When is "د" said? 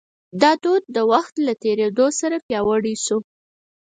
0.95-0.97